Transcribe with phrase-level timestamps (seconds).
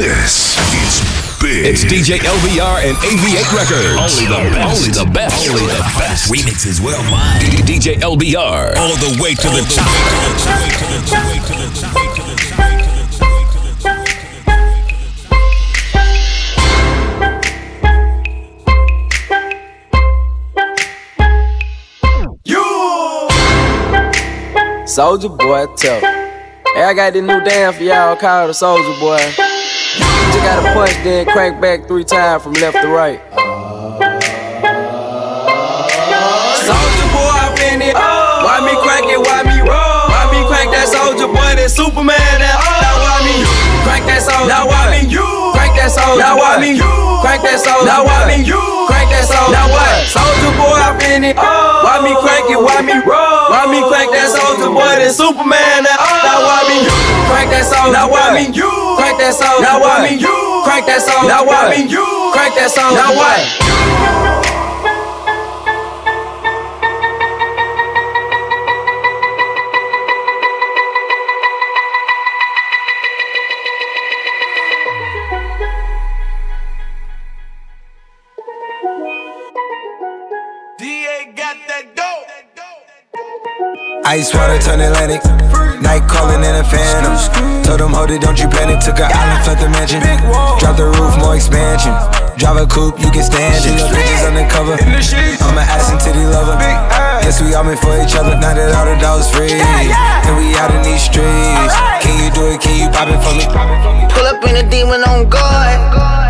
[0.00, 1.04] This is
[1.42, 1.66] big.
[1.66, 4.00] It's DJ LBR and AV8 Records.
[4.00, 4.80] Only the best.
[4.80, 5.50] Only the best.
[5.50, 6.32] Only the best.
[6.32, 7.42] Remixes worldwide.
[7.68, 8.76] DJ LBR.
[8.78, 9.84] All the way to the top.
[24.86, 26.00] Soldier boy, tell.
[26.00, 29.49] Hey, I got this new dance for y'all called the Soldier boy.
[30.30, 33.20] You gotta punch, then crank back three times from left to right.
[36.62, 37.94] Soldier boy, I been it.
[37.94, 39.18] Why me crank it?
[39.18, 40.06] Why me roll?
[40.10, 41.54] Why me crank that soldier boy?
[41.58, 42.14] That Superman?
[42.38, 43.42] That now why me
[43.82, 44.48] crank that soldier?
[44.48, 45.39] Now why me you crank
[45.90, 46.22] that soldier?
[46.22, 46.78] Now why me
[47.22, 47.86] crank that soldier?
[47.86, 49.54] Now why me you crank that soldier?
[49.54, 50.06] Now what?
[50.06, 51.36] Soldier boy, I been it.
[51.38, 51.82] Oh.
[51.82, 52.60] Why me crank it?
[52.60, 53.50] Why me roll?
[53.50, 54.86] Why me crank that soldier boy?
[55.02, 55.82] That Superman?
[55.82, 56.22] That oh.
[56.22, 57.94] now why me you crank that soldier?
[57.94, 59.62] Now why me you crank that soldier?
[59.66, 61.26] Now why me you crank that soldier?
[61.26, 62.94] Now why me you crank that soldier?
[62.94, 64.39] Now what?
[84.10, 85.22] Ice water turn Atlantic.
[85.78, 87.14] Night calling in a phantom.
[87.62, 88.82] Told them, hold it, don't you panic.
[88.82, 90.02] Took an island, fled the mansion.
[90.58, 91.94] Drop the roof, more expansion.
[92.34, 93.70] Drive a coupe, you can stand it.
[93.70, 94.74] Little bitches undercover.
[95.46, 96.58] I'm an ass and titty lover.
[97.22, 98.34] Guess we all meant for each other.
[98.34, 99.54] Now that all the dogs free.
[99.54, 101.70] And we out in these streets.
[102.02, 102.58] Can you do it?
[102.58, 103.46] Can you pop it for me?
[104.10, 106.29] Pull up in a demon on guard.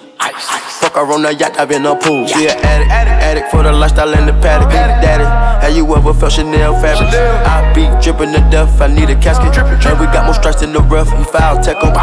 [0.21, 2.27] Fuck her on the yacht, I've been a pool.
[2.27, 4.69] She an addict, addict for the lifestyle and the paddock.
[4.69, 7.09] Daddy, have you ever felt Chanel fabric?
[7.09, 9.57] I be dripping to death, I need a casket.
[9.57, 11.93] And we got more strikes in the rough, he foul tech 'em.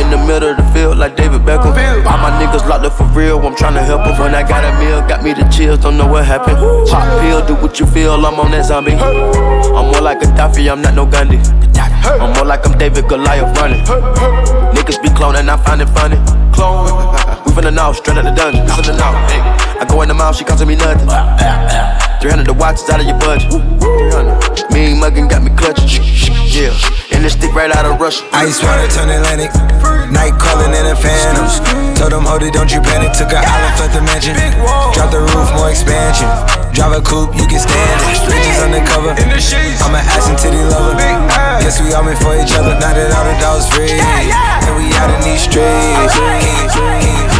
[0.00, 1.76] In the middle of the field, like David Beckham.
[2.06, 4.18] All my niggas locked up for real, I'm tryna help 'em.
[4.18, 6.58] When I got a meal, got me the chills, don't know what happened.
[6.88, 8.96] Pop pill, do what you feel, I'm on that zombie.
[8.96, 11.40] I'm more like a Gaddafi, I'm not no Gandhi.
[12.04, 13.84] I'm more like I'm David Goliath running.
[14.74, 16.39] Niggas be cloning, I find it funny.
[16.52, 16.86] Clone.
[17.50, 18.66] We finna know, straight out the dungeon.
[18.66, 19.10] Finna know.
[19.26, 19.42] Hey.
[19.80, 21.08] I go in the mouth, she costing me nothing.
[22.20, 23.48] 300 the watch is out of your budget.
[23.80, 24.68] 300.
[24.76, 26.04] Mean muggin' got me clutching.
[26.52, 26.68] Yeah.
[27.16, 28.28] And this stick right out of Russia.
[28.36, 29.48] Ice water turn Atlantic.
[30.12, 31.48] Night calling in a phantom.
[31.96, 33.16] Told them, hold it, don't you panic.
[33.16, 34.36] Took an island, fled the mansion.
[34.92, 36.28] Drop the roof, more expansion.
[36.76, 38.20] Drive a coupe, you can stand it.
[38.28, 39.16] Bitches undercover.
[39.16, 41.00] I'm an ass and titty lover.
[41.64, 42.76] Guess we all meant for each other.
[42.76, 43.96] Now that all the dogs free.
[43.96, 47.39] And we out in these streets niggas.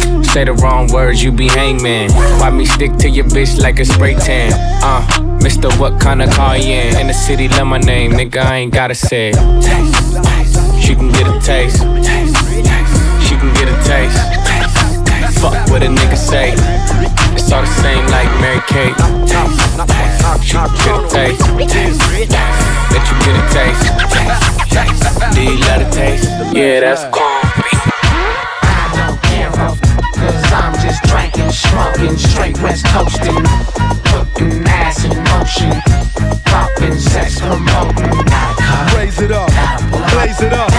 [0.31, 2.09] Say the wrong words, you be hangman.
[2.39, 4.53] Why me stick to your bitch like a spray tan?
[4.81, 5.03] Uh,
[5.43, 6.97] Mister, what kind of car you in?
[6.99, 9.35] In the city, love my name, nigga, I ain't gotta say it.
[10.81, 11.79] She can get a taste.
[13.27, 14.17] She can get a taste.
[15.41, 16.53] Fuck what a nigga say.
[17.35, 18.95] It's all the same like Mary Kate.
[20.41, 21.41] She can get a taste.
[22.87, 23.83] Let you get a taste.
[25.35, 26.23] Do you love a taste?
[26.55, 27.27] Yeah, that's cool.
[30.91, 33.43] Cause I'm just drinking, smoking, straight west coasting.
[34.05, 35.71] Putting ass in motion.
[36.45, 38.11] Popping, sex promoting.
[38.95, 40.71] Raise it up, uh, blaze it up.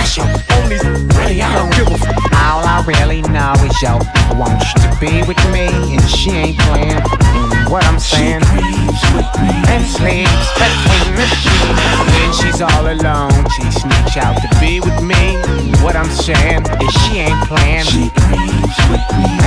[0.57, 0.79] Only
[1.17, 3.99] Really, I don't give a f- All I really know is yo
[4.37, 7.62] wants to be with me, and she ain't playing.
[7.73, 12.13] What I'm saying, and sleeps between the sheets.
[12.13, 15.41] When she's all alone, she sneaks out to be with me.
[15.83, 17.85] What I'm saying is she ain't playing.
[17.85, 18.13] She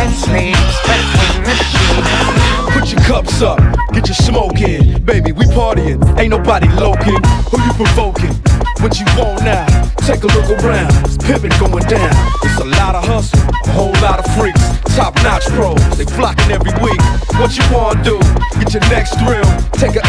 [0.01, 2.73] and sleeps between the sheets.
[2.73, 3.59] Put your cups up,
[3.93, 5.03] get your smoke in.
[5.03, 7.21] Baby, we partying, ain't nobody loking.
[7.51, 8.33] Who you provoking?
[8.81, 9.94] What you want now?
[10.05, 12.13] Take a look around, it's pimping going down.
[12.45, 14.61] It's a lot of hustle, a whole lot of freaks.
[14.93, 17.01] Top notch pros, they flocking every week.
[17.41, 18.21] What you wanna do?
[18.61, 19.41] Get your next thrill.
[19.73, 20.05] Take a.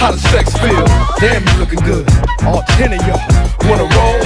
[0.00, 0.88] How does sex feel?
[1.20, 2.08] Damn, you looking good.
[2.48, 3.20] All ten of y'all
[3.68, 4.24] wanna roll?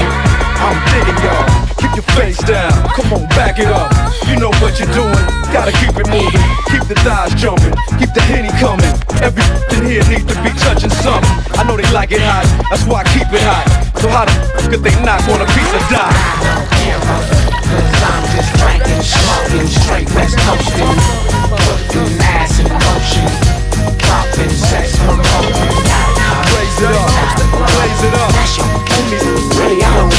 [0.63, 1.47] I'm digging y'all.
[1.83, 2.71] Keep your face down.
[2.95, 3.91] Come on, back it up.
[4.31, 5.27] You know what you're doing.
[5.51, 6.47] Gotta keep it moving.
[6.71, 7.75] Keep the thighs jumping.
[7.99, 8.95] Keep the henny coming.
[9.27, 11.35] Everything here needs to be touching something.
[11.59, 12.47] I know they like it hot.
[12.71, 13.88] That's why I keep it hot.
[13.99, 14.27] So how
[14.71, 16.15] could they not want a piece of die?
[17.67, 20.39] Cause I'm just drinking, smoking, straight ass.
[23.99, 24.95] Dropping sex
[26.79, 27.91] it up.
[27.99, 28.31] It up.
[28.31, 30.15] I don't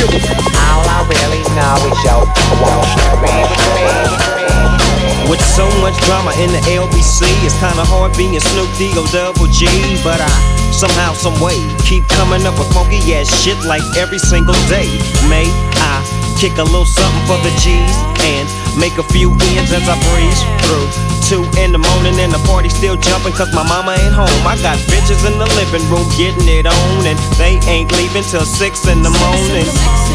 [0.60, 2.28] All I really know is yo,
[2.60, 4.89] won't you be with me?
[5.28, 9.48] With so much drama in the LBC, it's kinda hard being Snoop D O double
[9.52, 9.66] G.
[10.04, 10.32] But I
[10.72, 14.88] somehow, someway, keep coming up with funky ass shit like every single day.
[15.28, 15.50] May
[15.82, 16.00] I
[16.40, 18.48] kick a little something for the G's and
[18.80, 20.88] make a few ends as I breeze through.
[21.28, 24.42] Two in the morning and the party still jumping cause my mama ain't home.
[24.48, 28.46] I got bitches in the living room getting it on and they ain't leaving till
[28.48, 29.68] six in the morning.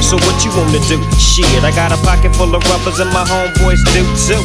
[0.03, 0.99] So what you wanna do?
[1.21, 4.43] Shit, I got a pocket full of rubbers and my homeboys do too.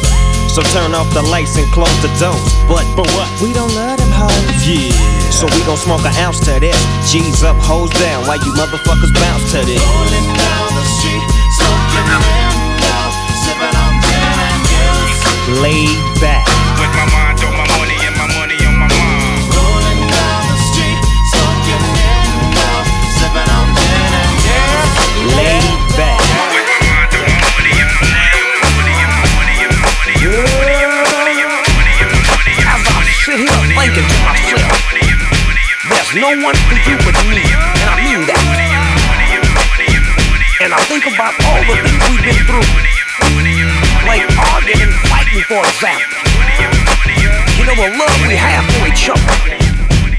[0.50, 2.42] So turn off the lights and close the doors.
[2.66, 3.30] But for what?
[3.40, 4.66] We don't love them hoes.
[4.66, 4.90] Yeah.
[5.30, 6.74] So we gon' smoke an ounce to this.
[7.06, 9.78] G's up, hoes down, while you motherfuckers bounce to this.
[9.78, 11.22] Rolling down the street,
[11.54, 12.50] smoking
[13.46, 15.62] sipping on gin and juice.
[15.62, 16.39] Laid back.
[34.50, 38.42] There's no one for you but me, and I mean that.
[40.60, 42.66] And I think about all the things we've been through,
[44.10, 46.02] like arguing fighting, for example.
[47.56, 49.22] You know, the love we have for each other,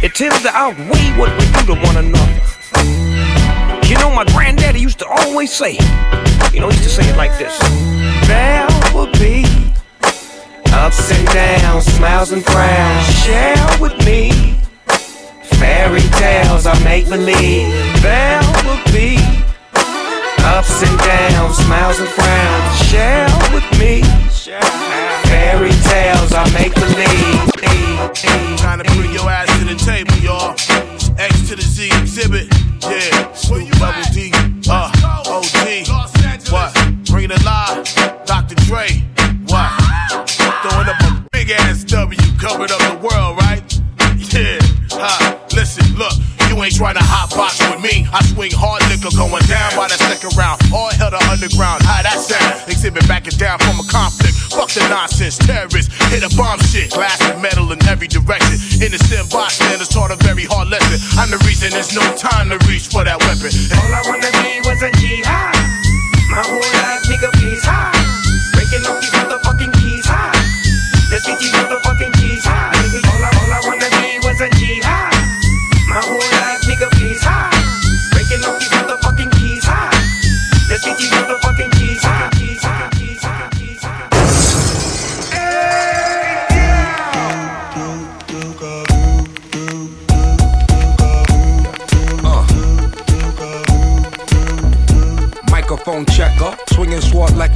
[0.01, 2.39] it tends to outweigh what we do to one another.
[3.88, 5.74] You know, my granddaddy used to always say,
[6.54, 7.60] you know, he used to say it like this.
[8.27, 9.44] There will be
[10.81, 13.06] ups and downs, smiles and frowns.
[13.24, 14.31] Share with me
[15.62, 17.69] fairy tales I make believe.
[18.01, 19.18] There will be
[20.42, 22.74] ups and downs, smiles and frowns.
[22.89, 24.01] Share with me
[25.30, 27.51] fairy tales I make believe.
[28.57, 30.51] Time to bring your ass to the table, y'all.
[31.19, 32.48] X to the Z exhibit.
[32.81, 34.31] Yeah, Snoop Double D.
[34.68, 34.92] Uh,
[35.30, 35.88] OG.
[36.50, 36.74] What?
[37.06, 37.86] Bring it alive.
[38.25, 38.56] Dr.
[38.66, 39.20] Dre.
[42.62, 43.66] Covered up the world, right?
[44.30, 44.62] Yeah.
[44.94, 46.13] Uh, listen, look.
[46.46, 48.06] You ain't trying to hot box with me.
[48.13, 50.62] I swing hard liquor going down by the second round.
[50.69, 51.81] All hell to underground.
[51.81, 52.69] How that sound?
[52.69, 54.38] Exhibit backing down from a conflict.
[54.54, 55.42] Fuck the nonsense.
[55.42, 56.94] Terrorists hit a bomb shit.
[56.94, 58.62] Glass and metal in every direction.
[58.78, 61.02] Innocent bystanders taught a very hard lesson.
[61.18, 63.50] I'm the reason there's no time to reach for that weapon.
[63.74, 65.58] All I wanna be was a jihad.
[66.30, 67.90] My whole life, nigga, please high.
[68.54, 69.11] Breaking off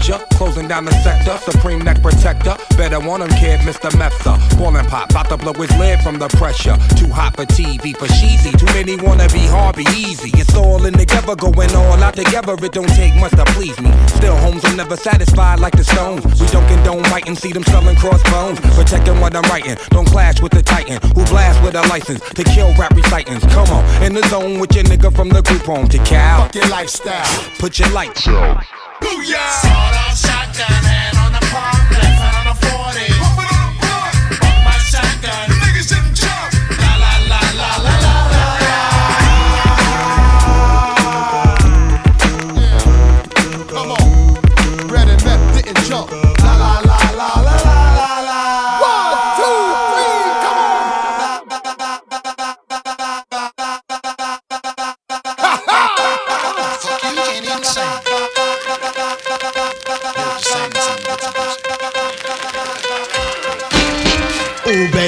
[0.05, 2.55] sword closing down the sector, supreme neck protector.
[2.77, 3.89] Better want him, kid, Mr.
[3.97, 4.37] Mepsa.
[4.57, 6.77] Ballin' pop, about to blow his lid from the pressure.
[6.95, 8.51] Too hot for TV, for cheesy.
[8.51, 10.29] Too many wanna be hard, be easy.
[10.35, 12.53] It's all in together, going all out together.
[12.53, 13.91] It don't take much to please me.
[14.07, 16.25] Still, homes are never satisfied like the Stones.
[16.41, 18.59] We don't condone biting, see them selling crossbones.
[18.75, 22.43] Protecting what I'm writing, don't clash with the Titan who blast with a license to
[22.43, 23.45] kill rap recitants.
[23.53, 26.45] Come on, in the zone with your nigga from the group home to Cal.
[26.45, 27.49] Fuck your lifestyle.
[27.59, 28.84] Put your lights out.
[29.05, 29.51] Booyah!
[29.61, 31.74] Sawed off shotgun, hand on the park,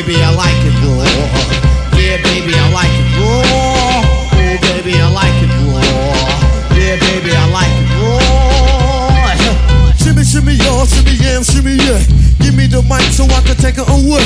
[0.01, 1.01] baby, I like it raw.
[1.98, 3.42] Yeah, baby, I like it raw.
[4.06, 5.82] Oh, baby, I like it raw.
[6.77, 9.34] Yeah, baby, I like it raw.
[9.98, 11.98] Shimmy, shimmy, y'all, shimmy, yam, shimmy, yeah.
[12.38, 14.25] Give me the mic so I can take it away.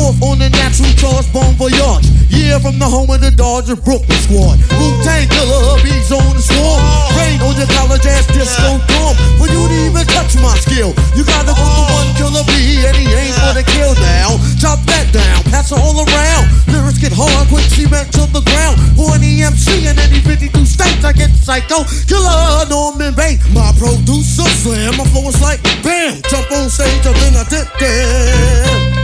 [0.00, 2.08] Off on the natural charge, bon voyage.
[2.30, 4.60] Yeah from the home of the Dodger Brooklyn squad.
[4.76, 6.82] Wu Tang killer, bees on the swarm.
[7.16, 9.14] Rain on your college ass disco dorm.
[9.40, 12.96] For you to even touch my skill, you gotta put the one killer bee, and
[12.98, 14.36] he ain't gonna kill now.
[14.60, 16.44] Chop that down, pass it all around.
[16.68, 18.76] Lyrics get hard, quick cement to the ground.
[19.00, 21.88] For an EMC in any 52 states, I get psycho.
[22.04, 25.00] Killer Norman Bates, my producer slam.
[25.00, 29.01] My flow is like bam, jump on stage, and then I dip there.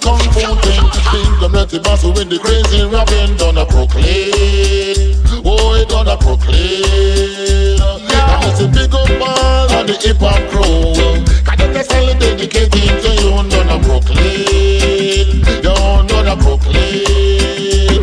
[0.00, 0.84] Kung fu thing.
[1.12, 5.16] Think I'm not the boss when the crazy rapping done a proclaim.
[5.44, 7.76] Oh, it done a proclaim.
[8.08, 8.40] Yeah.
[8.40, 10.96] I'm a big up all on the hip hop crew.
[11.44, 15.44] Cause them style dedicated to you, of Brooklyn.
[15.64, 18.00] You of Brooklyn.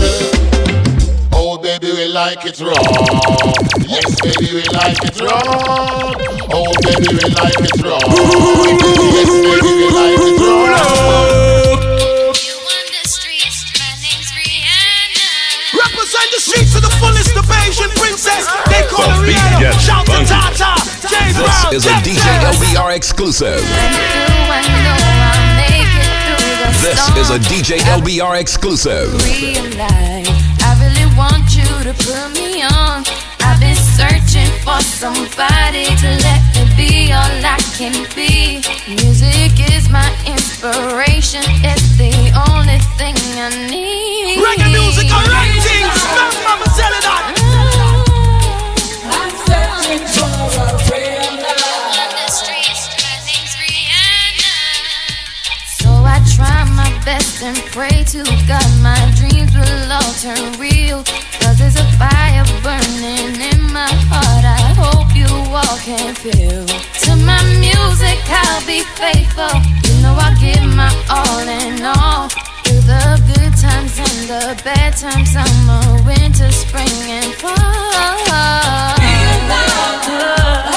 [1.33, 2.73] Oh, baby, we like it raw.
[3.85, 5.41] Yes, baby, we like it raw.
[6.53, 7.99] Oh, baby, we like it raw.
[9.13, 10.96] Yes, baby, we like it raw.
[17.77, 18.47] Fullest, Asian princess.
[18.69, 19.59] They call her Rihanna.
[19.59, 20.25] gets Shout to.
[20.25, 21.71] Tata, James Brown.
[21.71, 23.61] This is a Jeff DJ LBR exclusive.
[26.81, 29.13] This is a DJ LBR exclusive.
[29.13, 30.27] realize
[30.63, 33.03] I really want you to put me on.
[33.41, 38.61] I've been searching for somebody to let me be all I can be.
[38.87, 42.11] Music is my inspiration, it's the
[42.51, 44.39] only thing I need.
[44.39, 45.76] Reggae music, alright,
[65.87, 66.65] can feel.
[67.05, 69.55] To my music, I'll be faithful.
[69.87, 72.27] You know I'll give my all and all.
[72.65, 77.55] Through the good times and the bad times, summer, winter, spring, and fall.
[79.47, 80.76] Massive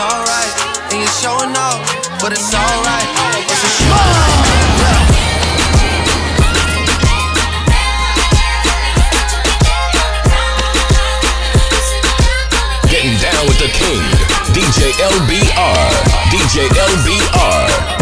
[0.00, 0.52] alright.
[0.90, 1.78] And you're showing off,
[2.20, 3.08] but it's alright.
[3.44, 4.40] It's a show.
[12.88, 14.02] Getting down with the king,
[14.56, 15.90] DJ LBR.
[16.32, 17.99] DJ LBR.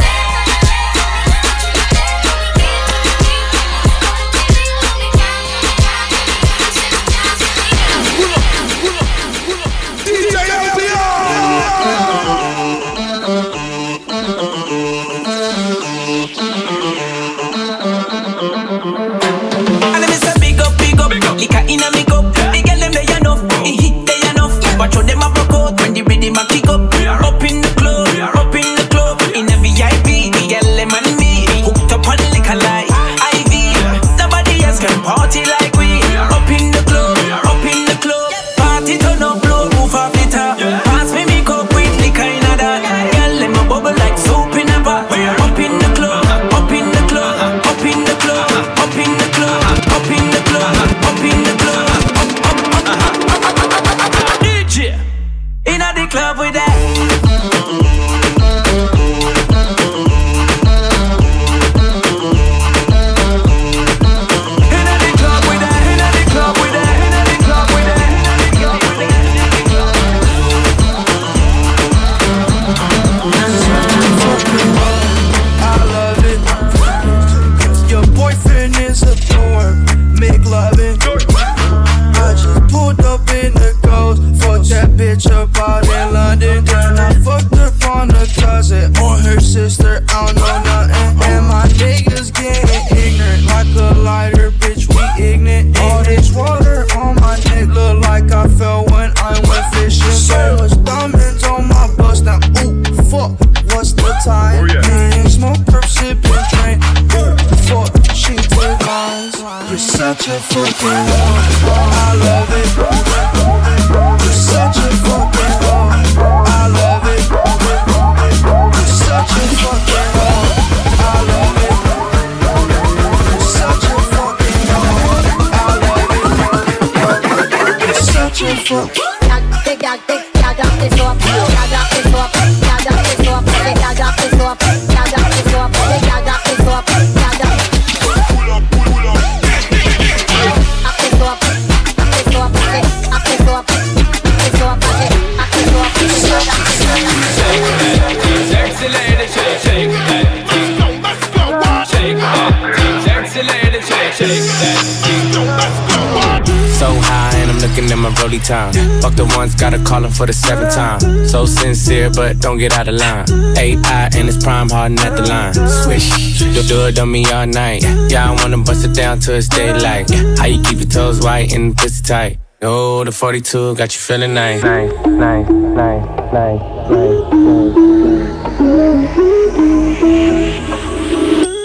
[158.49, 158.73] Time.
[159.03, 161.01] Fuck the ones, gotta call him for the seventh time.
[161.29, 163.27] So sincere, but don't get out of line.
[163.57, 165.55] AI and it's prime hardin' at the line.
[165.83, 167.83] Swish, do, do it on me all night.
[168.11, 170.11] Yeah, I wanna bust it down till it's daylight.
[170.39, 172.39] How you keep your toes white and pussy tight?
[172.63, 174.63] Oh, the 42 got you feeling nice.
[174.63, 176.61] Nice, nice, nice, nice,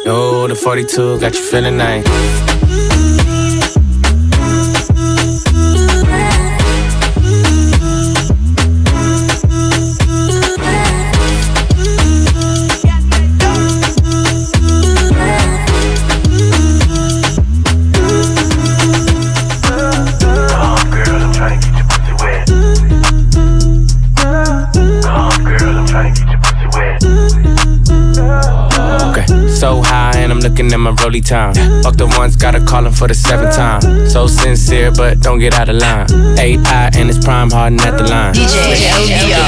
[0.06, 2.06] Oh, the 42 got you feeling nice.
[31.04, 31.84] Looking at my rolly time.
[31.84, 34.10] Fuck the ones, gotta call him for the seventh time.
[34.10, 36.08] So sincere, but don't get out of line.
[36.40, 38.34] AI and it's prime hardin' at the line.
[38.34, 38.80] DJ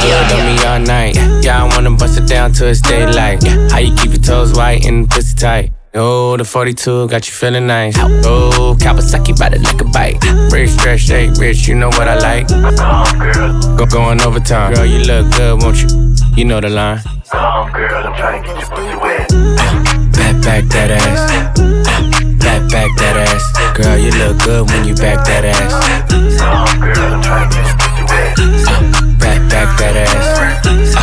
[0.01, 1.15] Good on me all night.
[1.43, 3.43] Yeah, I wanna bust it down till it's daylight.
[3.71, 5.71] How you keep your toes white and pussy tight?
[5.97, 7.95] Oh, the 42 got you feeling nice.
[7.97, 10.21] Oh, Kawasaki ride it like a bike.
[10.51, 12.49] Rich, stretch, shake, rich, you know what I like.
[13.77, 14.73] Go going overtime.
[14.73, 15.87] Girl, you look good, won't you?
[16.35, 16.99] You know the line.
[17.31, 19.54] Come, girl, I'm trying to get your pussy wet
[20.45, 21.31] back that ass.
[22.37, 23.41] Back, back that ass.
[23.75, 25.73] Girl, you look good when you back that ass.
[29.19, 30.93] Back, back that ass.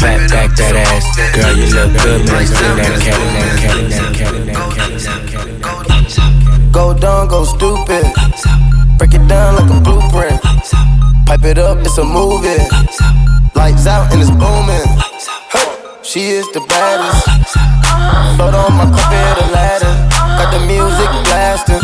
[0.00, 1.04] Back, back that ass.
[1.36, 2.80] Girl, you look good when you back that
[6.40, 6.72] ass.
[6.72, 8.06] Go down, go stupid.
[8.96, 10.40] Break it down like a blueprint.
[11.26, 12.56] Pipe it up, it's a movie.
[13.54, 14.86] Lights out and it's booming.
[16.02, 17.65] She is the baddest.
[18.36, 19.94] Float on my carpet, the ladder.
[20.38, 21.82] Got the music blasting.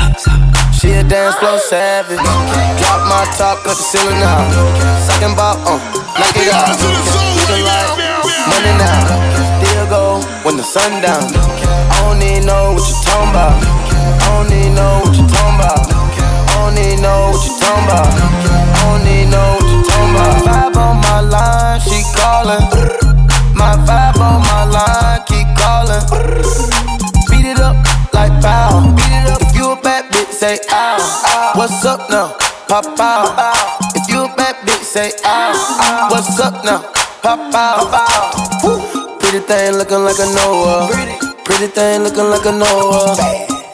[0.73, 2.19] She a dance floor savage.
[2.19, 4.51] Drop my top, cut the ceiling out.
[5.07, 5.79] Second bop, uh,
[6.19, 6.75] knock it out.
[8.27, 9.63] Like money now.
[9.63, 11.23] Still go when the sun down.
[11.25, 13.57] I don't need know what you talking about.
[14.21, 15.87] I don't know what you talking about.
[15.87, 17.53] I don't know what you.
[17.53, 19.83] I don't know what you.
[20.43, 22.67] Vibe on my line, she calling.
[23.55, 25.21] My vibe on my line,
[25.83, 26.05] calling.
[27.31, 27.77] Beat it up
[28.15, 28.95] like pow.
[28.95, 29.41] Beat it up.
[29.43, 31.53] If you a bad bitch, say ow.
[31.57, 32.37] What's up now?
[32.69, 33.35] Pop out.
[33.95, 36.09] If you a bad bitch, say ow.
[36.11, 36.83] What's up now?
[37.23, 37.91] Pop out.
[39.21, 40.89] Pretty thing looking like a Noah.
[41.45, 43.17] Pretty thing looking like a Noah.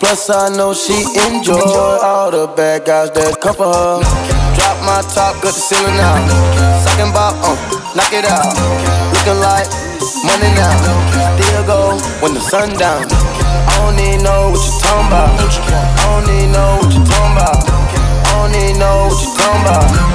[0.01, 0.95] Plus I know she
[1.27, 4.01] enjoy all the bad guys that come for her.
[4.55, 6.23] Drop my top, the ceiling out.
[6.87, 7.57] Second bop, uh,
[7.97, 8.55] knock it out.
[9.13, 9.67] Looking like
[10.25, 11.48] money now.
[11.69, 11.93] Go
[12.25, 13.05] when the sun down.
[13.05, 15.37] I don't need know what you talking about.
[15.37, 17.61] I don't need know what you talking about.
[18.25, 20.09] I don't need know what you talking about.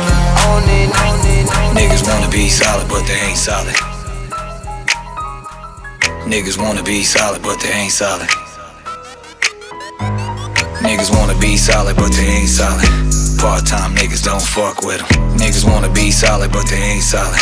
[1.77, 3.75] Niggas wanna be solid, but they ain't solid.
[6.25, 8.29] Niggas wanna be solid, but they ain't solid.
[10.81, 12.89] Niggas wanna be solid, but they ain't solid.
[13.37, 15.37] Part time niggas don't fuck with them.
[15.37, 17.41] Niggas wanna be solid, but they ain't solid.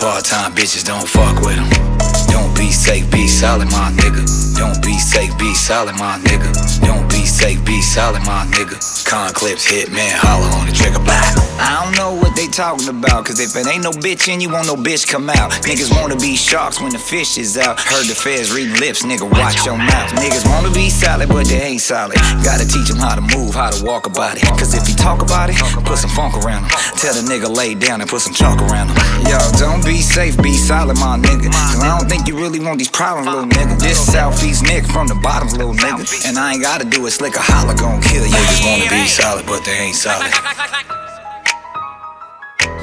[0.00, 1.89] Part time bitches don't fuck with them.
[2.30, 4.22] Don't be safe, be solid, my nigga.
[4.56, 6.50] Don't be safe, be solid, my nigga.
[6.84, 8.78] Don't be safe, be solid, my nigga.
[9.06, 11.18] Con clips hit, man, holler on the trigger, blah.
[11.60, 14.48] I don't know what they talking about, cause if it ain't no bitch in, you
[14.48, 15.52] won't no bitch come out.
[15.64, 17.80] Niggas wanna be sharks when the fish is out.
[17.80, 20.10] Heard the feds reading lips, nigga, watch your mouth.
[20.16, 22.16] Niggas wanna be solid, but they ain't solid.
[22.44, 24.44] Gotta teach them how to move, how to walk about it.
[24.56, 26.72] Cause if you talk about it, put some funk around them.
[26.96, 28.96] Tell the nigga lay down and put some chalk around them.
[29.28, 31.52] Yo, don't be safe, be solid, my nigga.
[31.52, 33.78] Cause I don't think you really want these problems, little nigga.
[33.80, 36.26] This Southeast nigga from the bottom, little nigga.
[36.26, 38.32] And I ain't gotta do it slick a holler, gon' kill you.
[38.32, 40.32] Niggas wanna be solid, but they ain't solid.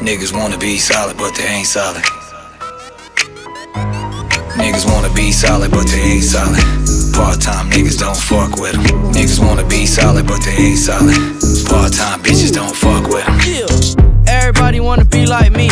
[0.01, 2.03] Niggas wanna be solid, but they ain't solid.
[4.55, 6.63] Niggas wanna be solid, but they ain't solid.
[7.13, 9.13] Part time niggas don't fuck with them.
[9.13, 11.17] Niggas wanna be solid, but they ain't solid.
[11.67, 13.39] Part time bitches don't fuck with them.
[13.45, 13.67] Yeah.
[14.27, 15.69] Everybody wanna be like me.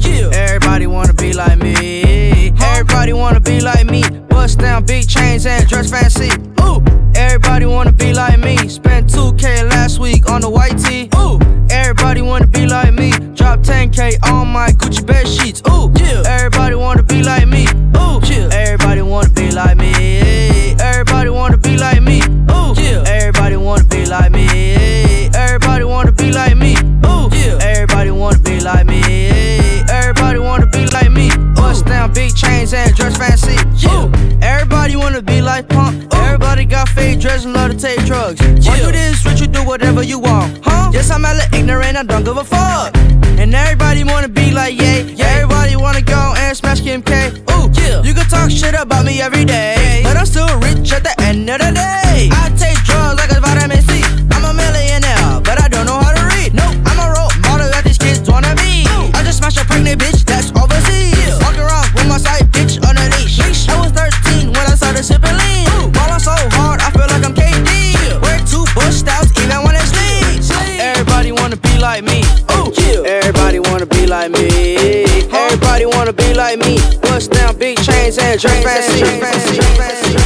[0.00, 0.30] Yeah.
[0.32, 2.52] Everybody wanna be like me.
[2.60, 4.02] Everybody wanna be like me.
[4.28, 6.30] Bust down big chains and dress fancy.
[6.62, 6.82] Ooh.
[7.14, 8.56] Everybody wanna be like me.
[8.68, 11.08] Spent 2K last week on the white tee.
[11.16, 11.38] Ooh.
[11.70, 13.10] Everybody wanna be like me.
[13.34, 15.62] Drop 10K on my Gucci bed sheets.
[15.70, 15.90] Ooh.
[15.96, 16.22] Yeah.
[16.26, 17.66] Everybody wanna be like me.
[17.96, 18.20] Ooh.
[18.24, 18.48] Yeah.
[18.52, 20.74] Everybody wanna be like me.
[20.80, 22.20] Everybody wanna be like me.
[39.76, 40.90] Whatever you want, huh?
[40.90, 42.96] Yes, I'm hella ignorant, I don't give a fuck.
[43.40, 44.35] And everybody wanna be
[78.16, 80.25] big chains and dress fancy.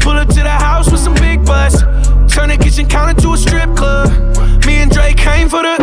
[0.00, 1.82] Pull up to the house with some big butts.
[2.32, 4.08] Turn the kitchen counter to a strip club.
[4.66, 5.76] Me and Drake came for the.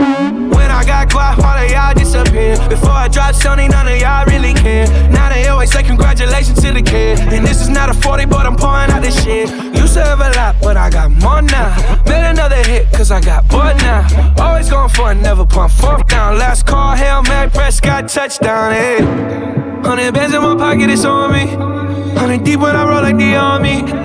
[0.55, 2.55] When I got quiet, all of y'all disappear.
[2.69, 4.87] Before I dropped Sony, none of y'all really care.
[5.09, 7.19] Now they always say congratulations to the kid.
[7.19, 9.49] And this is not a 40, but I'm pouring out this shit.
[9.75, 11.75] Used to have a lot, but I got more now.
[12.05, 14.07] Made another hit, cause I got bored now.
[14.37, 16.37] Always going for it, never pump fourth down.
[16.37, 18.97] Last call, Hail Mary, Prescott, touchdown, hey.
[18.97, 19.65] Eh.
[19.83, 21.45] Hundred bands in my pocket, it's on me.
[22.17, 24.04] Hundred deep when I roll like the army.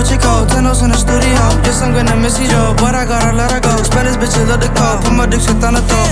[0.00, 1.36] Gucci coat, tennos in the studio.
[1.60, 3.76] Yes, I'm gonna miss you, Joe, but I gotta let her go.
[3.84, 5.04] Spend this bitch, love the code.
[5.04, 6.08] Put my dick shit on the throat.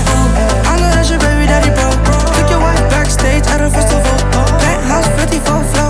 [0.68, 1.88] I know that's your baby daddy, bro.
[2.36, 4.12] Took your wife backstage at a festival.
[4.60, 5.87] Penthouse 54 float,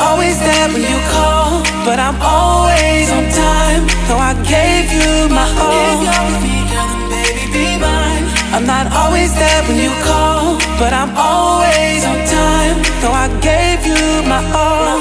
[0.00, 3.82] always there when you call, but I'm always on time.
[4.08, 5.76] Though I gave you my all.
[5.84, 8.24] If you're me, girl, then baby, be mine.
[8.54, 12.76] I'm not always there when you call, but I'm always on time.
[13.00, 14.98] Though I gave you my all.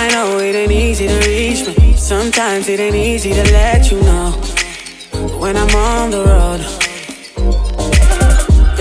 [0.00, 1.94] I know it ain't easy to reach me.
[1.96, 4.30] Sometimes it ain't easy to let you know
[5.40, 6.77] when I'm on the road.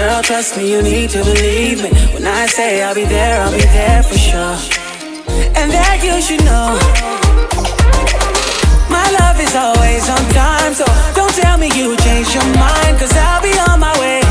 [0.08, 1.92] Girl, trust me, you need to believe me.
[2.16, 4.56] When I say I'll be there, I'll be there for sure.
[5.52, 6.80] And that you should know.
[8.88, 13.12] My love is always on time, so don't tell me you changed your mind, cause
[13.20, 14.24] I'll be on my way.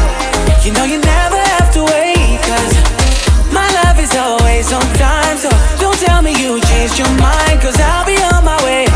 [0.64, 2.72] You know you never have to wait, cause
[3.52, 7.76] my love is always on time, so don't tell me you changed your mind, cause
[7.76, 8.88] I'll be on my way.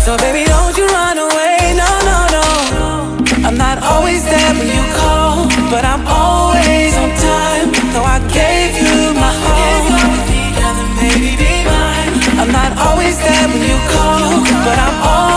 [0.00, 2.03] So baby, don't you run away, no.
[3.46, 7.68] I'm not always there when you call, but I'm always on time.
[7.92, 9.64] Though I gave you my all.
[12.40, 15.33] I'm not always there when you call, but I'm always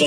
[0.00, 0.06] A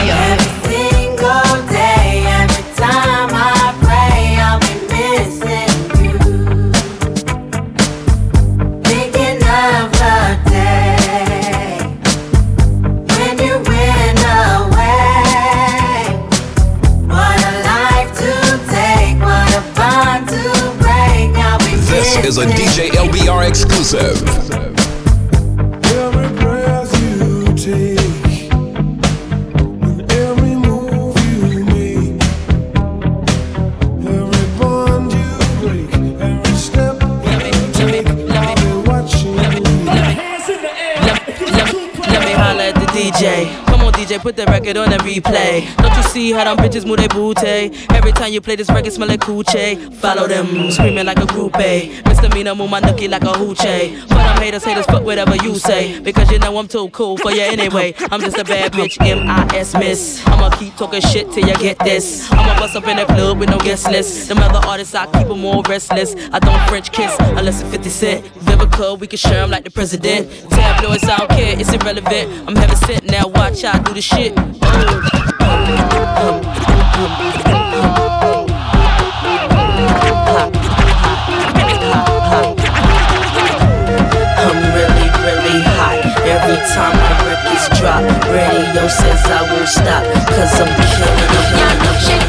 [22.25, 24.50] Is a DJ LBR exclusive.
[44.19, 45.75] Put the record on and replay.
[45.77, 47.71] Don't you see how them bitches move their booty?
[47.89, 49.93] Every time you play this record, smell like coochie.
[49.95, 52.05] Follow them, screaming like a groupie.
[52.05, 54.07] Misdemeanor, move my nookie like a hoochie.
[54.09, 55.99] But I'm haters, haters, fuck whatever you say.
[56.01, 57.93] Because you know I'm too cool for you anyway.
[58.11, 59.73] I'm just a bad bitch, M.I.S.
[59.75, 60.21] Miss.
[60.27, 62.29] I'ma keep talking shit till you get this.
[62.31, 64.27] I'ma bust up in the club with no guest list.
[64.29, 66.15] Them other artists, I keep them all restless.
[66.31, 68.25] I don't French kiss unless it's 50 Cent.
[68.45, 70.29] Vivica, we can share 'em like the president.
[70.49, 72.47] Tabloids, I don't care, it's irrelevant.
[72.47, 74.33] I'm heaven sent, now watch I do the shit.
[84.37, 86.01] I'm really, really hot.
[86.25, 90.03] Every time my records drop, radio says I won't stop.
[90.29, 92.20] Cause I'm killing them.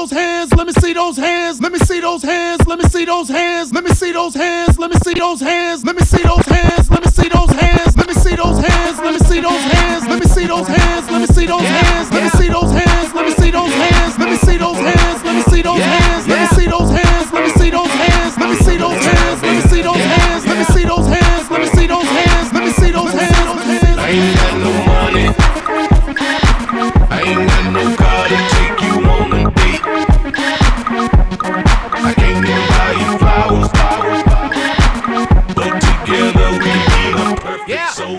[0.00, 0.54] Those hands.
[0.54, 1.60] Let me see those hands.
[1.60, 2.66] Let me see those hands.
[2.66, 3.70] Let me see those hands.
[3.74, 4.78] Let me see those hands.
[4.78, 5.84] Let me see those hands.
[5.84, 6.90] Let me see those hands.
[6.90, 7.96] Let me see those hands.
[7.96, 8.98] Let me see those hands.
[8.98, 10.08] Let me see those hands.
[10.08, 11.10] Let me see those hands.
[11.10, 11.79] Let me see those hands.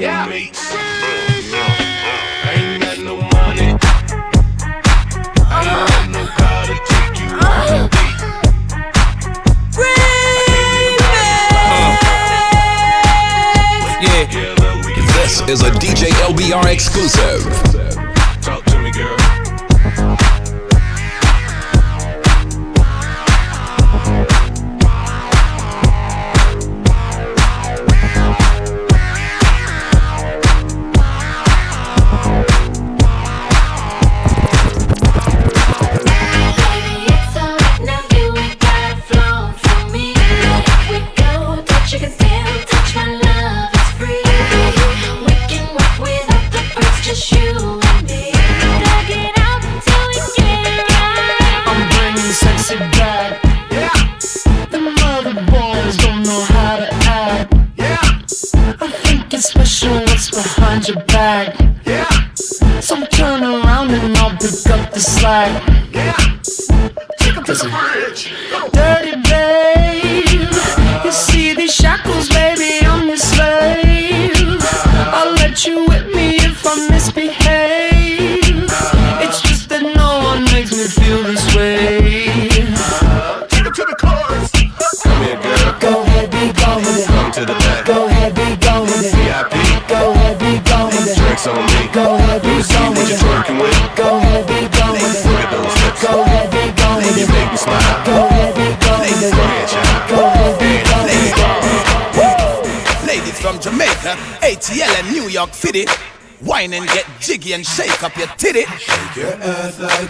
[0.02, 1.54] Perfect soulmates.
[2.50, 3.78] Ain't got no money.
[5.48, 8.20] I ain't got no car to take you on a date.
[14.02, 14.26] Yeah.
[15.14, 17.71] This is a DJ LBR exclusive.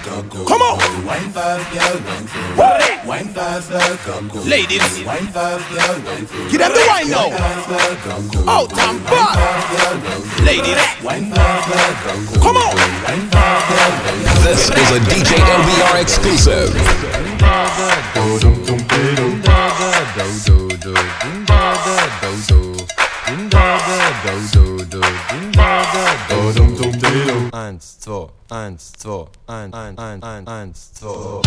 [0.04, 0.46] go go.
[0.46, 1.06] Come on.
[1.06, 3.08] Wine fast, girl, wine slow.
[3.08, 4.42] Wine fast, girl, go go.
[4.42, 6.50] Ladies, wine fast, girl, wine slow.
[6.50, 7.28] Give them the wine now.
[8.48, 9.38] Oh, damn bad.
[10.46, 12.42] Ladies, wine fast, girl, go go.
[12.42, 12.76] Come on.
[14.44, 16.72] This is a DJ LBR exclusive.
[27.52, 31.42] Eins, zwei, eins, zwei, ein, ein, ein, ein, eins, zwei.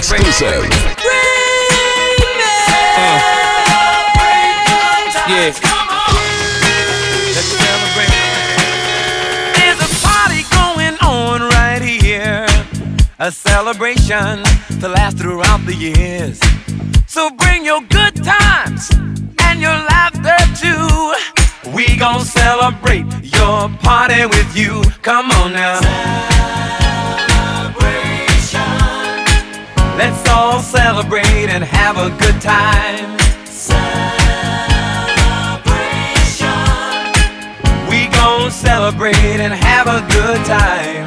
[0.00, 0.64] LBR exclusive.
[5.28, 5.52] Yeah.
[7.34, 8.12] Let's celebrate.
[9.54, 12.46] There's a party going on right here.
[13.18, 14.42] A celebration
[14.80, 16.40] to last throughout the years.
[17.06, 18.90] So bring your good times
[19.38, 21.14] and your laughter too.
[21.72, 24.82] We gon' celebrate your party with you.
[25.02, 26.79] Come on now.
[30.02, 33.18] Let's all celebrate and have a good time.
[33.44, 33.90] Celebration.
[37.86, 41.04] We gon' celebrate and have a good time.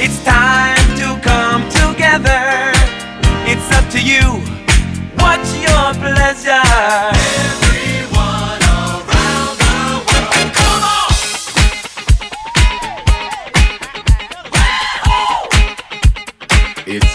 [0.00, 2.72] It's time to come together.
[3.44, 4.40] It's up to you.
[5.20, 7.65] What's your pleasure?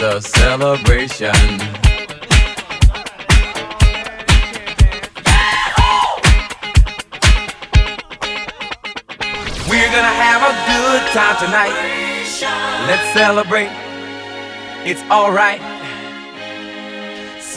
[0.02, 1.32] The a celebration.
[9.70, 11.78] We're gonna have a good time tonight.
[12.88, 13.70] Let's celebrate.
[14.90, 15.62] It's alright.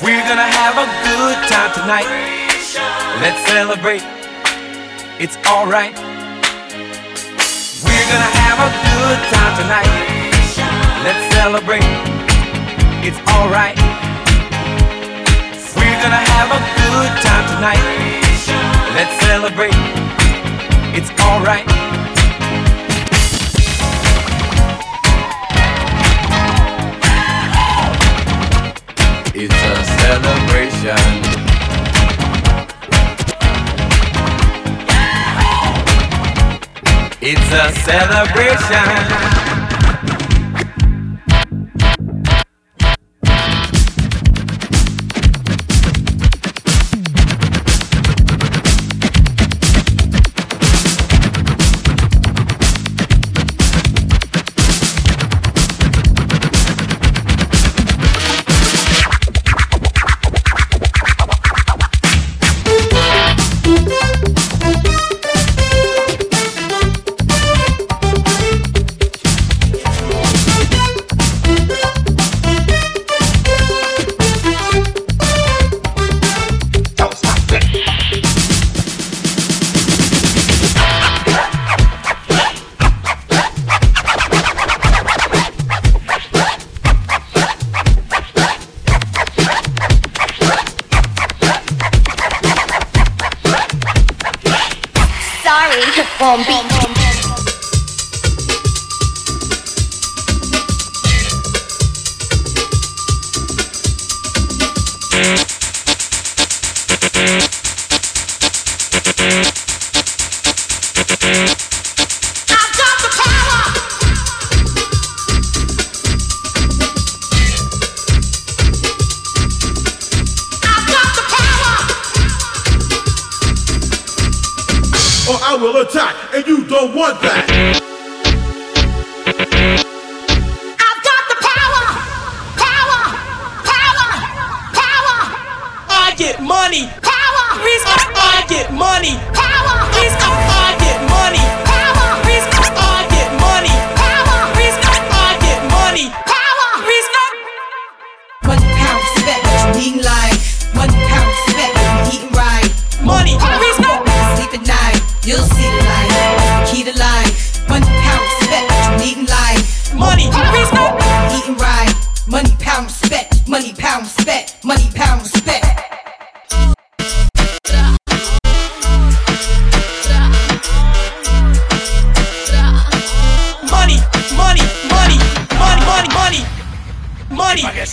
[0.02, 2.10] We're gonna have a good time tonight.
[3.22, 4.04] Let's celebrate.
[5.18, 5.96] It's alright.
[7.84, 9.88] We're gonna have a good time tonight.
[11.04, 12.13] Let's celebrate
[13.06, 13.76] it's alright.
[15.76, 17.84] We're gonna have a good time tonight.
[18.94, 19.74] Let's celebrate,
[20.96, 21.68] it's alright.
[29.36, 30.96] It's a celebration.
[37.20, 39.43] It's a celebration.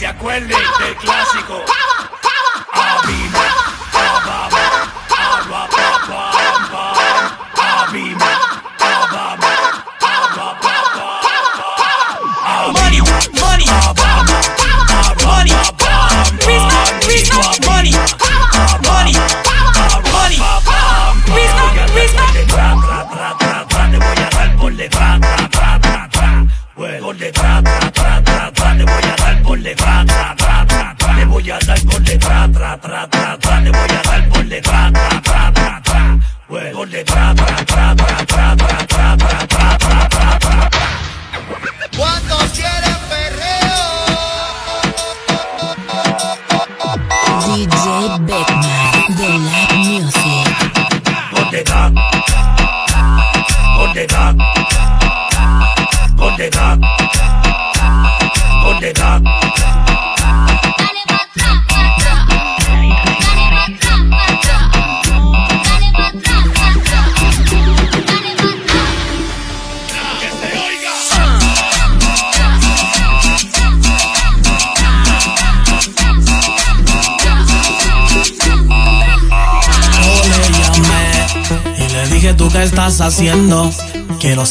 [0.01, 1.63] se acuerden del clásico.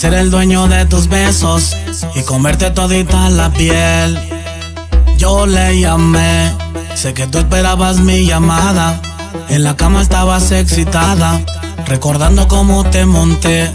[0.00, 1.76] Ser el dueño de tus besos
[2.14, 4.18] y comerte todita la piel.
[5.18, 6.56] Yo le llamé,
[6.94, 8.98] sé que tú esperabas mi llamada.
[9.50, 11.38] En la cama estabas excitada,
[11.84, 13.70] recordando cómo te monté.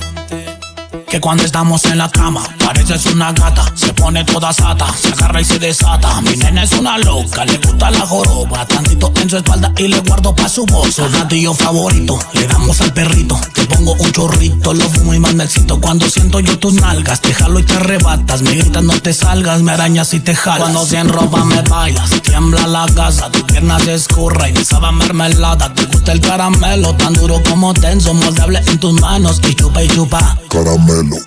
[1.08, 3.72] Que cuando estamos en la cama, pareces una gata.
[3.76, 6.22] Se pone toda sata, se agarra y se desata.
[6.22, 8.66] Mi nena es una loca, le gusta la joroba.
[8.66, 10.96] Tantito en su espalda y le guardo pa' su voz.
[10.96, 13.40] Su gatillo favorito, le damos al perrito.
[13.54, 15.80] Te pongo un chorrito, lo fumo y más me excito.
[15.80, 18.42] Cuando siento yo tus nalgas, te jalo y te arrebatas.
[18.42, 20.62] Me gritas no te salgas, me arañas y te jalas.
[20.62, 23.30] Cuando se enropa me bailas, tiembla la casa.
[23.30, 25.74] Tu pierna se escurra y me sabe mermelada.
[25.74, 28.14] Te gusta el caramelo, tan duro como tenso.
[28.14, 30.40] Moldeable en tus manos y chupa y chupa.
[30.50, 31.18] Caramelo.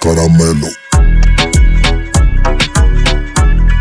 [0.00, 0.68] Caramelo.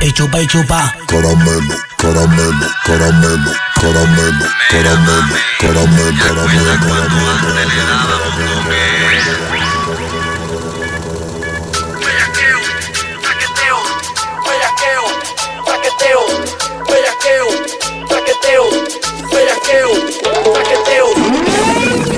[0.02, 0.94] Y chupa y chupa.
[1.08, 3.52] Caramelo, caramelo, caramelo,
[3.82, 7.08] caramelo, caramelo, caramelo, caramelo,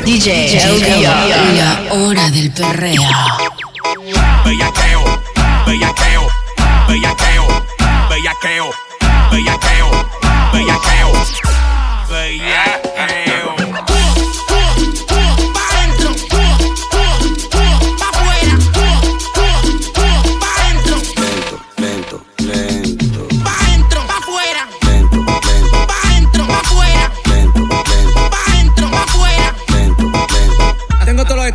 [0.05, 1.53] DJ LBR.
[1.55, 3.03] La hora del perreo
[4.49, 5.03] bellaqueo,
[5.67, 6.27] bellaqueo,
[6.87, 7.45] bellaqueo,
[8.09, 8.71] bellaqueo,
[9.29, 9.91] bellaqueo,
[10.51, 11.11] bellaqueo,
[12.11, 12.79] bellaqueo.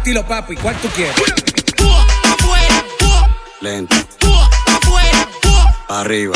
[0.04, 0.54] estilo, papi.
[0.56, 1.53] ¿Cuál tú quieres?
[4.18, 4.28] Tú,
[4.66, 5.48] afuera, tú,
[5.88, 6.34] arriba.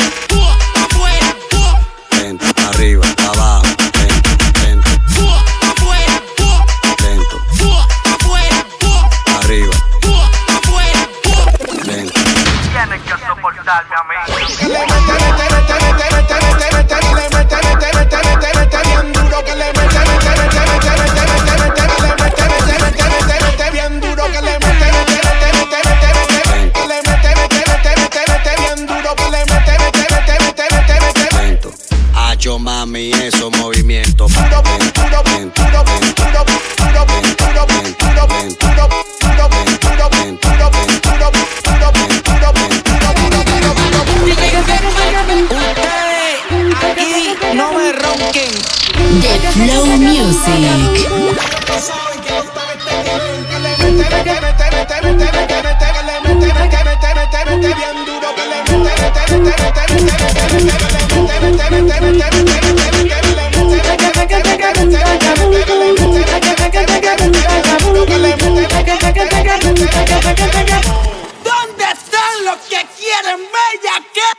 [70.39, 74.29] ¿Dónde están los que quieren bella que?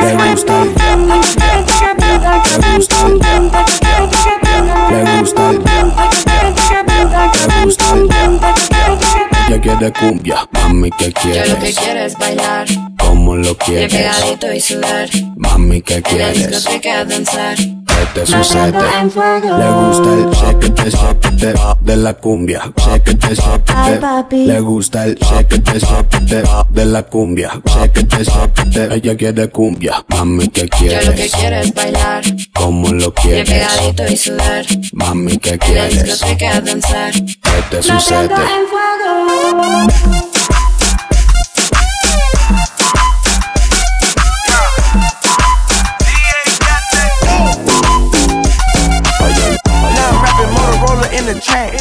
[0.00, 0.74] Le gusta el.
[4.90, 5.00] Le el.
[5.00, 5.20] Le el.
[5.20, 5.60] Le el.
[9.48, 11.78] Ella quiere cumbia, mami, ¿qué Yo lo que quieres?
[11.78, 12.68] quiero es bailar,
[12.98, 13.92] ¿Cómo lo quieres?
[13.92, 15.08] pegadito y sudar.
[15.60, 16.64] Mami, ¿qué quieres?
[17.06, 17.54] danzar.
[17.56, 18.72] ¿Qué te sucede?
[18.72, 22.72] Le gusta el shake shake de la cumbia.
[22.78, 24.32] Shake shake.
[24.32, 27.60] Le gusta el shake shake de la cumbia.
[27.66, 30.02] Shake shake Ella quiere cumbia.
[30.08, 31.32] Mami, ¿qué Yo lo que quieres?
[31.34, 33.50] quiero es bailar, ¿Cómo lo quieres?
[33.50, 34.64] pegadito y sudar.
[34.94, 36.04] Mami, ¿qué En la quieres?
[36.04, 37.12] discoteca danzar.
[37.12, 38.34] ¿Qué te sucede?
[51.40, 51.80] Trash.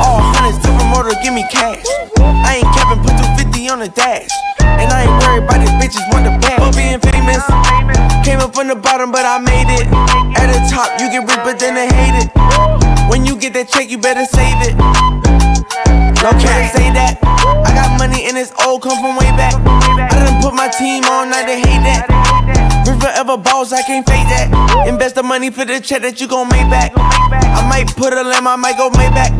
[0.00, 1.84] All hundreds, different motor, give me cash.
[2.18, 4.32] I ain't capping, put 250 on the dash.
[4.60, 6.58] And I ain't worried about these bitches, want the bag.
[6.58, 7.44] For being famous,
[8.24, 9.86] came up from the bottom, but I made it.
[10.40, 12.28] At the top, you get rich, but then they hate it.
[13.08, 14.74] When you get that check, you better save it.
[16.24, 17.20] No can't say that.
[17.20, 19.54] I got money and it's old, come from way back.
[19.60, 22.53] I done put my team on, now they hate that.
[22.84, 24.86] Rich forever balls, I can't fake that.
[24.86, 26.92] Invest the money for the check that you gon' make back.
[26.96, 29.32] I might put a limb, I might go make back.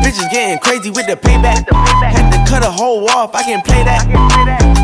[0.00, 1.68] Bitches getting crazy with the payback.
[1.68, 4.08] Had to cut a hole off, I can play that.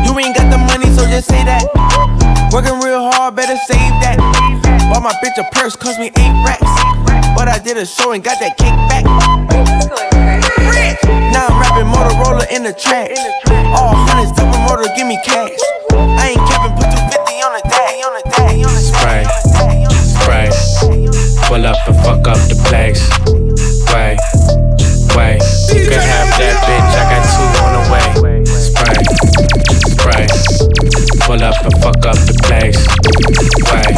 [0.05, 1.65] You ain't got the money, so just say that.
[2.53, 4.21] Working real hard, better save that.
[4.93, 6.69] Bought my bitch a purse, cost me eight racks.
[7.33, 9.05] But I did a show and got that kick back.
[11.33, 13.17] Now I'm rapping Motorola in the track.
[13.73, 15.57] All hunnids, supermodels, give me cash.
[15.89, 17.08] I ain't capping, put 250
[18.69, 19.25] Spray,
[20.49, 20.49] spray.
[21.47, 23.09] Pull up and fuck up the place.
[23.93, 24.19] Wait,
[25.15, 25.41] wait.
[25.73, 28.28] You can have that bitch, I got two on the way.
[31.29, 32.81] Pull up and fuck up the place.
[33.69, 33.93] Wait,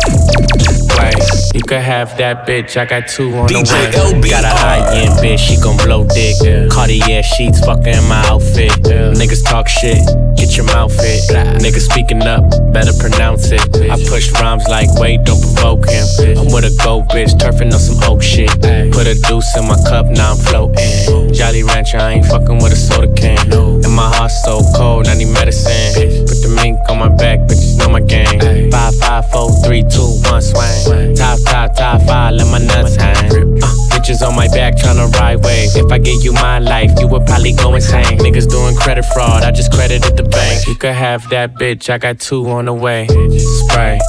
[1.00, 1.56] wait.
[1.56, 4.30] You can have that bitch, I got two on the way.
[4.30, 6.36] Got a high end bitch, she gon' blow dick.
[6.70, 8.72] Cartier sheets, fucking in my outfit.
[9.16, 10.04] Niggas talk shit,
[10.36, 11.24] get your mouth fit.
[11.64, 13.64] Niggas speaking up, better pronounce it.
[13.80, 16.04] I push rhymes like, wait, don't provoke him.
[16.36, 18.52] I'm with a gold bitch, turfing on some oak shit.
[18.92, 21.32] Put a deuce in my cup, now I'm floating.
[21.32, 23.40] Jolly Rancher, I ain't fucking with a soda can.
[23.48, 23.80] No.
[23.80, 26.28] And my heart so cold, I need medicine.
[26.28, 28.72] Put the mink on my back, bitches know my game.
[28.72, 31.16] Five, five, four, three, two, one, swing.
[31.16, 33.32] Top, top, top five, let my nuts hang.
[33.62, 35.70] Uh, bitches on my back tryna ride wave.
[35.76, 38.18] If I gave you my life, you would probably go insane.
[38.18, 40.68] Niggas doing credit fraud, I just credited the bank.
[40.68, 43.08] You could have that bitch, I got two on the way.
[43.08, 44.00] Spray,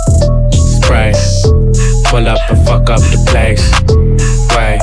[0.80, 1.12] spray.
[2.08, 3.62] Pull up and fuck up the place.
[4.56, 4.80] Wait,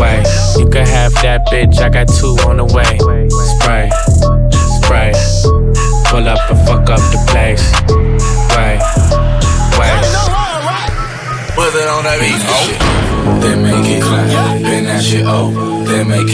[0.00, 0.24] wait.
[0.58, 2.98] You could have that bitch, I got two on the way.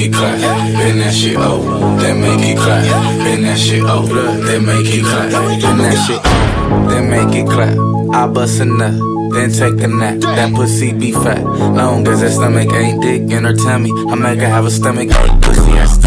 [0.00, 1.96] It clap, bend that shit oh.
[2.00, 2.84] Then make it clap,
[3.24, 4.06] bend that shit oh.
[4.44, 6.86] Then make it clap, bend that shit oh.
[6.88, 7.76] Then make it clap.
[8.14, 8.92] I bust a nut,
[9.32, 10.20] then take a nap.
[10.20, 13.90] That pussy be fat, long as that stomach ain't dick in her tummy.
[14.10, 15.98] I make her have a stomach ache, pussy ass.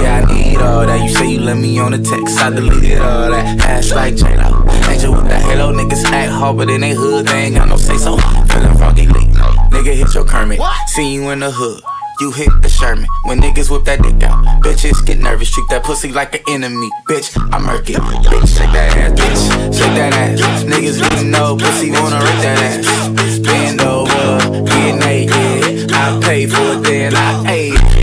[0.00, 1.02] Yeah, I need all that.
[1.02, 3.60] You say you let me on the text, I deleted all that.
[3.60, 5.72] Ass like J-Lo, angel with that halo.
[5.72, 8.16] Niggas act hard, but in they hood, they ain't got no say so.
[8.16, 9.28] Feeling froggy lit,
[9.70, 10.60] nigga hit your Kermit.
[10.86, 11.82] See you in the hood.
[12.20, 14.44] You hit the Sherman when niggas whip that dick out.
[14.60, 16.90] Bitches get nervous, treat that pussy like an enemy.
[17.08, 17.96] Bitch, I murk it.
[17.96, 20.64] Bitch, shake that ass, bitch, shake that ass.
[20.64, 23.38] Niggas getting no pussy, wanna rip that ass.
[23.38, 25.92] Bend over, get naked.
[25.92, 27.97] I pay for it, then I ate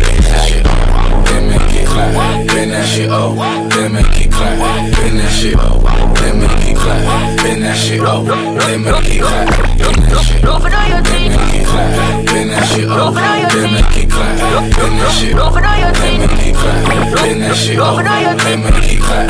[2.66, 3.36] bend that shit oh.
[3.70, 4.57] Then make it clap,
[4.97, 5.78] bend that shit oh.
[6.18, 8.26] Then make it clap, bend that shit oh.
[8.26, 10.59] Then make it clap, bend that shit oh.
[10.66, 13.13] Then make it clap, bend that shit oh.
[13.13, 15.53] Then make it clap, bend that shit oh.
[15.53, 18.01] Then make it clap, bend that shit oh.
[18.01, 19.30] Then make it clap.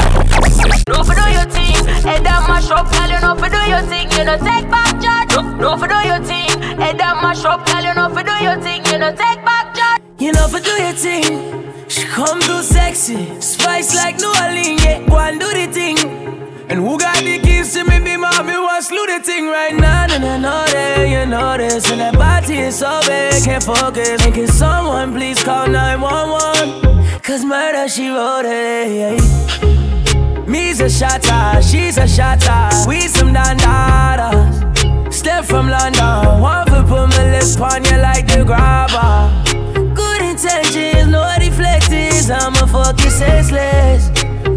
[0.88, 1.76] No for do your thing,
[2.08, 3.10] head down mash up, girl.
[3.10, 5.36] You know for do your thing, you know take back charge.
[5.60, 7.84] No for do your thing, head down mash up, girl.
[7.84, 10.02] You know for do your thing, you know take back charge.
[10.20, 11.65] You know for do your thing.
[11.88, 14.84] She come too sexy, spice like New Orleans.
[14.84, 15.98] Yeah, go and do the thing.
[16.68, 18.00] And who got the keys to me?
[18.00, 20.08] Be mommy, wants do the thing right now.
[20.10, 21.90] And I know that you know this.
[21.92, 24.26] And that body is so big, can't focus.
[24.26, 27.22] Making someone please call 911.
[27.22, 28.92] Cause murder, she wrote it.
[28.92, 30.46] Yeah.
[30.48, 32.90] Me's a shotter, she's a shotter.
[32.90, 35.14] We some dandadas.
[35.14, 39.45] Step from London, one for put my lips on you like the grabber.
[42.86, 44.10] I'm a fucking senseless.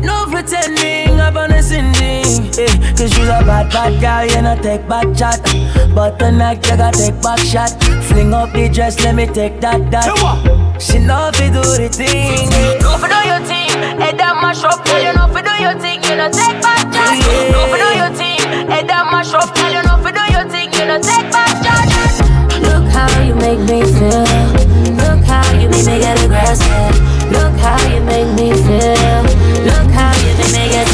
[0.04, 2.44] No pretending up on a sending.
[2.60, 5.40] Eh, Cause you're a bad, bad girl, you know take back chat.
[5.94, 7.70] But tonight you gotta take back shot.
[8.04, 10.12] Fling up the dress, let me take that, that.
[10.78, 12.50] She know fi do the thing.
[12.84, 15.00] No for do your thing, head down mash up, girl.
[15.00, 17.24] You know for do your thing, you know take back charge.
[17.48, 19.72] No for do your thing, head down mash up, girl.
[19.72, 22.20] You know for do your thing, you know take back charge.
[22.60, 24.67] Look how you make me feel.
[25.70, 26.94] Make me get aggressive.
[27.30, 29.22] Look how you make me feel.
[29.68, 30.88] Look how you make me get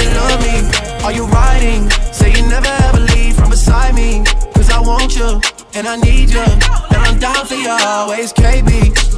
[0.00, 0.56] You love me?
[1.04, 1.90] Are you riding?
[2.12, 4.24] Say you never ever leave from beside me.
[4.54, 5.40] Cause I want you
[5.74, 6.40] and I need you.
[6.92, 8.70] And I'm down for you always, KB.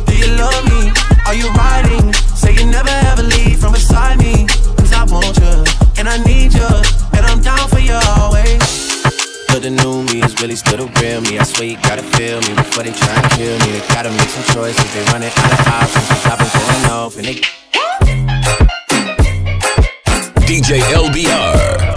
[0.06, 0.92] Do you love me?
[1.26, 2.12] Are you riding?
[2.34, 4.46] Say you never ever leave from beside me.
[4.78, 5.64] Cause I want you
[5.98, 6.68] and I need you.
[7.16, 8.83] And I'm down for you always
[9.54, 11.38] still the new me, is really still the real me.
[11.38, 13.78] I swear you gotta feel me before they try and kill me.
[13.78, 16.08] They gotta make some choices, they running out of options.
[16.08, 17.40] Cause I've been going off and they.
[20.46, 21.94] DJ LBR.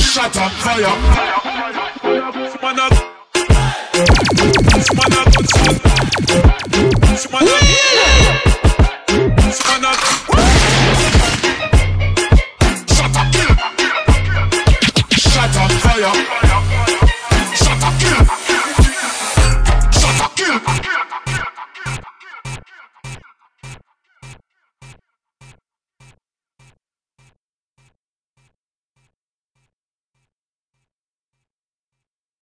[0.00, 1.25] Shut up, fire!
[7.44, 7.65] my